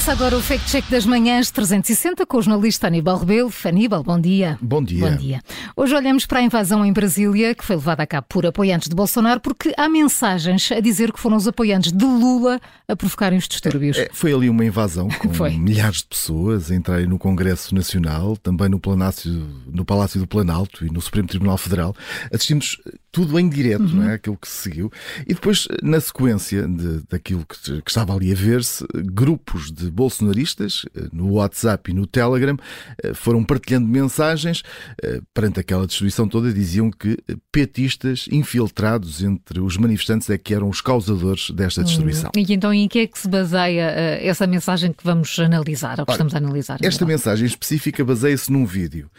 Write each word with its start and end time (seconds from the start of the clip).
Começa 0.00 0.12
agora 0.12 0.34
o 0.34 0.40
Fact 0.40 0.70
Check 0.70 0.88
das 0.88 1.04
Manhãs 1.04 1.50
360 1.50 2.24
com 2.24 2.38
o 2.38 2.42
jornalista 2.42 2.86
Aníbal 2.86 3.18
Rebelo. 3.18 3.52
Aníbal, 3.62 4.02
bom 4.02 4.18
dia. 4.18 4.58
Bom 4.58 4.82
dia. 4.82 5.10
Bom 5.10 5.14
dia. 5.14 5.42
Hoje 5.76 5.94
olhamos 5.94 6.24
para 6.24 6.38
a 6.38 6.42
invasão 6.42 6.86
em 6.86 6.90
Brasília, 6.90 7.54
que 7.54 7.62
foi 7.62 7.76
levada 7.76 8.02
a 8.02 8.06
cabo 8.06 8.26
por 8.26 8.46
apoiantes 8.46 8.88
de 8.88 8.94
Bolsonaro, 8.94 9.40
porque 9.40 9.74
há 9.76 9.90
mensagens 9.90 10.72
a 10.72 10.80
dizer 10.80 11.12
que 11.12 11.20
foram 11.20 11.36
os 11.36 11.46
apoiantes 11.46 11.92
de 11.92 12.02
Lula 12.02 12.58
a 12.88 12.96
provocarem 12.96 13.38
os 13.38 13.46
distúrbios. 13.46 13.98
É, 13.98 14.08
foi 14.10 14.32
ali 14.32 14.48
uma 14.48 14.64
invasão 14.64 15.06
com 15.20 15.28
milhares 15.58 15.98
de 15.98 16.06
pessoas 16.06 16.70
a 16.70 16.74
entrarem 16.74 17.06
no 17.06 17.18
Congresso 17.18 17.74
Nacional, 17.74 18.38
também 18.38 18.70
no, 18.70 18.80
Palácio, 18.80 19.30
no 19.66 19.84
Palácio 19.84 20.18
do 20.18 20.26
Planalto 20.26 20.86
e 20.86 20.90
no 20.90 21.02
Supremo 21.02 21.28
Tribunal 21.28 21.58
Federal. 21.58 21.94
Assistimos 22.32 22.78
tudo 23.12 23.38
em 23.38 23.48
direto, 23.48 23.82
não 23.82 24.08
é? 24.08 24.14
Aquilo 24.14 24.36
que 24.36 24.48
se 24.48 24.62
seguiu. 24.62 24.90
E 25.26 25.34
depois, 25.34 25.66
na 25.82 26.00
sequência 26.00 26.66
de, 26.66 27.02
daquilo 27.08 27.44
que, 27.44 27.82
que 27.82 27.90
estava 27.90 28.14
ali 28.14 28.30
a 28.30 28.34
ver-se, 28.34 28.84
grupos 28.94 29.72
de 29.72 29.90
bolsonaristas 29.90 30.84
eh, 30.94 31.08
no 31.12 31.32
WhatsApp 31.32 31.90
e 31.90 31.94
no 31.94 32.06
Telegram 32.06 32.56
eh, 33.02 33.12
foram 33.12 33.42
partilhando 33.42 33.88
mensagens 33.88 34.62
eh, 35.02 35.20
perante 35.34 35.58
aquela 35.58 35.86
destruição 35.86 36.28
toda. 36.28 36.52
Diziam 36.52 36.90
que 36.90 37.18
petistas 37.50 38.26
infiltrados 38.30 39.22
entre 39.22 39.60
os 39.60 39.76
manifestantes 39.76 40.30
é 40.30 40.38
que 40.38 40.54
eram 40.54 40.68
os 40.68 40.80
causadores 40.80 41.50
desta 41.50 41.82
destruição. 41.82 42.30
E 42.36 42.52
então 42.52 42.72
em 42.72 42.86
que 42.86 43.00
é 43.00 43.06
que 43.06 43.18
se 43.18 43.28
baseia 43.28 43.82
essa 44.22 44.46
mensagem 44.46 44.92
que 44.92 45.02
vamos 45.02 45.38
analisar, 45.38 45.98
ou 45.98 46.06
que 46.06 46.12
estamos 46.12 46.34
a 46.34 46.38
analisar? 46.38 46.74
Esta 46.82 47.04
Aníbal? 47.04 47.08
mensagem 47.08 47.46
específica 47.46 48.04
baseia-se 48.04 48.52
num 48.52 48.64
vídeo. 48.64 49.10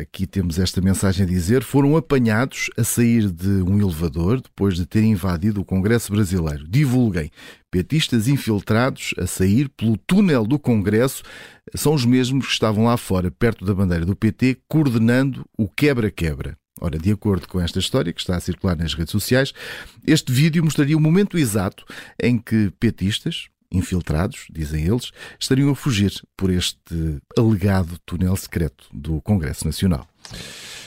Aqui 0.00 0.26
temos 0.26 0.58
esta 0.58 0.80
mensagem 0.80 1.24
a 1.24 1.28
dizer: 1.28 1.62
foram 1.62 1.96
apanhados 1.96 2.70
a 2.76 2.84
sair 2.84 3.31
de 3.32 3.62
um 3.62 3.80
elevador 3.80 4.40
depois 4.40 4.76
de 4.76 4.86
terem 4.86 5.12
invadido 5.12 5.60
o 5.60 5.64
Congresso 5.64 6.12
brasileiro. 6.12 6.68
Divulguem. 6.68 7.30
Petistas 7.70 8.28
infiltrados 8.28 9.14
a 9.18 9.26
sair 9.26 9.68
pelo 9.70 9.96
túnel 9.96 10.46
do 10.46 10.58
Congresso 10.58 11.22
são 11.74 11.94
os 11.94 12.04
mesmos 12.04 12.46
que 12.46 12.52
estavam 12.52 12.84
lá 12.84 12.96
fora, 12.96 13.30
perto 13.30 13.64
da 13.64 13.74
bandeira 13.74 14.04
do 14.04 14.14
PT, 14.14 14.58
coordenando 14.68 15.44
o 15.56 15.68
quebra-quebra. 15.68 16.56
Ora, 16.80 16.98
de 16.98 17.12
acordo 17.12 17.46
com 17.48 17.60
esta 17.60 17.78
história 17.78 18.12
que 18.12 18.20
está 18.20 18.36
a 18.36 18.40
circular 18.40 18.76
nas 18.76 18.92
redes 18.92 19.12
sociais, 19.12 19.52
este 20.06 20.32
vídeo 20.32 20.64
mostraria 20.64 20.96
o 20.96 21.00
momento 21.00 21.38
exato 21.38 21.84
em 22.20 22.36
que 22.36 22.72
petistas, 22.80 23.46
infiltrados, 23.70 24.46
dizem 24.50 24.84
eles, 24.84 25.12
estariam 25.38 25.70
a 25.70 25.76
fugir 25.76 26.12
por 26.36 26.50
este 26.50 27.18
alegado 27.38 27.98
túnel 28.04 28.36
secreto 28.36 28.86
do 28.92 29.20
Congresso 29.22 29.64
Nacional. 29.64 30.06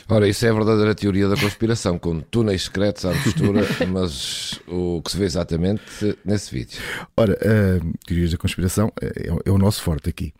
Ora, 0.08 0.28
isso 0.28 0.46
é 0.46 0.50
a 0.50 0.54
verdadeira 0.54 0.94
teoria 0.94 1.28
da 1.28 1.36
conspiração, 1.36 1.98
com 1.98 2.20
túneis 2.20 2.64
secretos 2.66 3.06
à 3.06 3.12
mistura, 3.12 3.62
mas 3.90 4.60
o 4.68 5.02
que 5.02 5.12
se 5.12 5.18
vê 5.18 5.26
exatamente 5.26 5.82
nesse 6.24 6.54
vídeo. 6.54 6.80
Ora, 7.18 7.34
a 7.34 8.06
teorias 8.06 8.32
da 8.32 8.38
conspiração 8.38 8.92
é, 9.02 9.30
é 9.46 9.52
o 9.52 9.58
nosso 9.58 9.82
forte 9.82 10.10
aqui. 10.10 10.32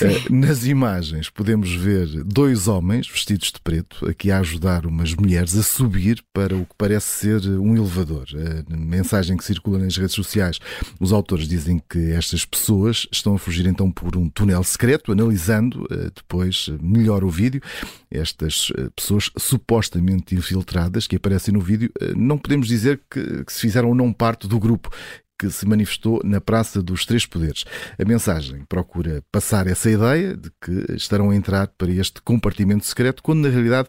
Eh, 0.00 0.28
Nas 0.30 0.66
imagens 0.66 1.30
podemos 1.30 1.72
ver 1.74 2.06
dois 2.24 2.68
homens 2.68 3.08
vestidos 3.08 3.50
de 3.50 3.60
preto 3.60 4.06
aqui 4.06 4.30
a 4.30 4.40
ajudar 4.40 4.84
umas 4.84 5.14
mulheres 5.14 5.56
a 5.56 5.62
subir 5.62 6.22
para 6.32 6.54
o 6.54 6.66
que 6.66 6.74
parece 6.76 7.06
ser 7.06 7.48
um 7.58 7.74
elevador. 7.76 8.26
A 8.70 8.76
mensagem 8.76 9.36
que 9.36 9.44
circula 9.44 9.78
nas 9.78 9.96
redes 9.96 10.14
sociais, 10.14 10.58
os 11.00 11.12
autores 11.12 11.48
dizem 11.48 11.80
que 11.88 12.12
estas 12.12 12.44
pessoas 12.44 13.06
estão 13.10 13.34
a 13.34 13.38
fugir 13.38 13.66
então 13.66 13.90
por 13.90 14.16
um 14.16 14.28
túnel 14.28 14.62
secreto, 14.64 15.12
analisando 15.12 15.86
eh, 15.90 16.10
depois 16.14 16.66
eh, 16.68 16.76
melhor 16.82 17.24
o 17.24 17.30
vídeo. 17.30 17.62
Estas 18.10 18.70
eh, 18.76 18.88
pessoas 19.14 19.30
supostamente 19.36 20.34
infiltradas 20.34 21.06
que 21.06 21.16
aparecem 21.16 21.54
no 21.54 21.60
vídeo, 21.60 21.90
eh, 22.00 22.12
não 22.16 22.38
podemos 22.38 22.66
dizer 22.66 23.00
que, 23.10 23.44
que 23.44 23.52
se 23.52 23.60
fizeram 23.60 23.88
ou 23.88 23.94
não 23.94 24.12
parte 24.12 24.48
do 24.48 24.58
grupo 24.58 24.90
que 25.38 25.50
se 25.50 25.66
manifestou 25.66 26.20
na 26.24 26.40
Praça 26.40 26.80
dos 26.80 27.04
Três 27.04 27.26
Poderes. 27.26 27.64
A 27.98 28.04
mensagem 28.04 28.64
procura 28.68 29.22
passar 29.32 29.66
essa 29.66 29.90
ideia 29.90 30.36
de 30.36 30.48
que 30.60 30.92
estarão 30.94 31.30
a 31.30 31.36
entrar 31.36 31.66
para 31.76 31.90
este 31.90 32.22
compartimento 32.22 32.86
secreto, 32.86 33.22
quando 33.22 33.40
na 33.40 33.48
realidade 33.48 33.88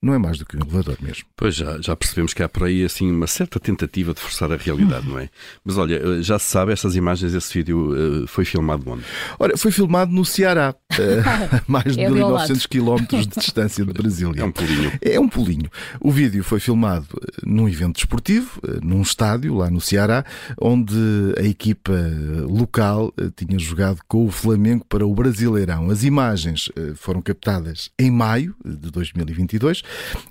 não 0.00 0.14
é 0.14 0.18
mais 0.18 0.38
do 0.38 0.46
que 0.46 0.56
um 0.56 0.60
elevador 0.60 0.96
mesmo. 1.00 1.24
Pois 1.36 1.54
já, 1.54 1.80
já 1.80 1.96
percebemos 1.96 2.32
que 2.32 2.42
há 2.42 2.48
por 2.48 2.64
aí 2.64 2.84
assim 2.84 3.10
uma 3.10 3.26
certa 3.26 3.58
tentativa 3.58 4.14
de 4.14 4.20
forçar 4.20 4.52
a 4.52 4.56
realidade, 4.56 5.08
não 5.08 5.18
é? 5.18 5.28
Mas 5.64 5.76
olha, 5.76 6.22
já 6.22 6.38
se 6.38 6.46
sabe, 6.46 6.72
estas 6.72 6.94
imagens, 6.94 7.34
esse 7.34 7.52
vídeo 7.52 8.22
eh, 8.22 8.26
foi 8.26 8.44
filmado 8.44 8.88
onde? 8.88 9.02
Ora, 9.38 9.56
foi 9.56 9.72
filmado 9.72 10.12
no 10.12 10.24
Ceará, 10.24 10.74
eh, 10.92 11.20
a 11.20 11.62
mais 11.66 11.96
de 11.96 12.02
É 12.02 12.06
ali 12.06 12.20
ao 12.20 12.28
1900 12.28 12.66
quilómetros 12.66 13.26
de 13.26 13.40
distância 13.40 13.84
de 13.84 13.92
Brasília. 13.92 14.40
É 14.40 14.44
um 14.44 14.52
pulinho. 14.52 14.92
É 15.00 15.20
um 15.20 15.28
pulinho. 15.28 15.70
O 16.00 16.12
vídeo 16.12 16.44
foi 16.44 16.60
filmado 16.60 17.06
eh, 17.20 17.40
num 17.44 17.68
evento 17.68 17.96
desportivo, 17.96 18.60
eh, 18.66 18.78
num 18.82 19.02
estádio 19.02 19.54
lá 19.56 19.68
no 19.68 19.80
Ceará, 19.80 20.24
onde 20.60 20.96
a 21.36 21.42
equipa 21.42 21.92
eh, 21.92 22.40
local 22.48 23.12
eh, 23.16 23.30
tinha 23.34 23.58
jogado 23.58 23.98
com 24.06 24.26
o 24.26 24.30
Flamengo 24.30 24.84
para 24.88 25.04
o 25.04 25.12
Brasileirão. 25.12 25.90
As 25.90 26.04
imagens 26.04 26.70
eh, 26.76 26.92
foram 26.94 27.20
captadas 27.20 27.90
em 27.98 28.10
maio 28.12 28.54
de 28.64 28.90
2022 28.92 29.82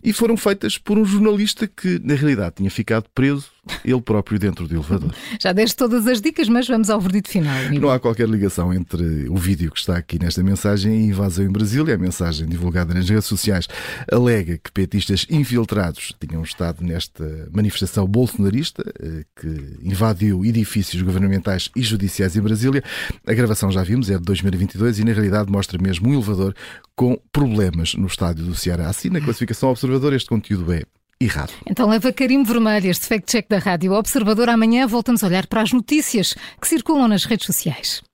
e 0.03 0.13
foram 0.13 0.37
feitas 0.37 0.77
por 0.77 0.97
um 0.97 1.05
jornalista 1.05 1.67
que, 1.67 1.99
na 2.03 2.13
realidade, 2.13 2.55
tinha 2.57 2.71
ficado 2.71 3.05
preso 3.13 3.51
ele 3.83 4.01
próprio 4.01 4.39
dentro 4.39 4.67
do 4.67 4.75
elevador. 4.75 5.13
Já 5.39 5.51
deste 5.51 5.75
todas 5.75 6.07
as 6.07 6.21
dicas, 6.21 6.47
mas 6.47 6.67
vamos 6.67 6.89
ao 6.89 6.99
verdito 6.99 7.29
final. 7.29 7.55
Aníbal. 7.57 7.79
Não 7.79 7.89
há 7.89 7.99
qualquer 7.99 8.27
ligação 8.27 8.73
entre 8.73 9.27
o 9.29 9.35
vídeo 9.35 9.71
que 9.71 9.79
está 9.79 9.97
aqui 9.97 10.19
nesta 10.19 10.43
mensagem 10.43 10.93
e 10.93 11.03
a 11.03 11.07
invasão 11.07 11.45
em 11.45 11.51
Brasília. 11.51 11.95
A 11.95 11.97
mensagem 11.97 12.47
divulgada 12.47 12.93
nas 12.93 13.09
redes 13.09 13.25
sociais 13.25 13.67
alega 14.11 14.57
que 14.57 14.71
petistas 14.71 15.25
infiltrados 15.29 16.13
tinham 16.19 16.41
estado 16.43 16.83
nesta 16.83 17.49
manifestação 17.51 18.05
bolsonarista 18.05 18.83
eh, 18.99 19.23
que 19.35 19.77
invadiu 19.81 20.45
edifícios 20.45 21.01
governamentais 21.01 21.69
e 21.75 21.81
judiciais 21.81 22.35
em 22.35 22.41
Brasília. 22.41 22.83
A 23.25 23.33
gravação 23.33 23.71
já 23.71 23.83
vimos, 23.83 24.09
é 24.09 24.17
de 24.17 24.23
2022 24.23 24.99
e 24.99 25.03
na 25.03 25.13
realidade 25.13 25.51
mostra 25.51 25.81
mesmo 25.81 26.09
um 26.09 26.13
elevador 26.13 26.53
com 26.95 27.19
problemas 27.31 27.93
no 27.95 28.07
estádio 28.07 28.45
do 28.45 28.55
Ceará. 28.55 28.89
Assim, 28.89 29.09
na 29.09 29.21
classificação 29.21 29.69
observador, 29.69 30.13
este 30.13 30.29
conteúdo 30.29 30.71
é 30.73 30.83
errado. 31.19 31.53
Então 31.65 31.89
leva 31.89 32.11
carimbo 32.13 32.47
vermelho 32.47 32.89
este 32.89 33.07
fact-check 33.07 33.47
da 33.49 33.59
Rádio 33.59 33.93
Observador. 33.93 34.49
Amanhã 34.49 34.87
voltamos 34.87 35.23
a 35.23 35.27
olhar 35.27 35.47
para 35.47 35.61
as 35.61 35.71
notícias 35.71 36.35
que 36.61 36.67
circulam 36.67 37.07
nas 37.07 37.25
redes 37.25 37.45
sociais. 37.45 38.06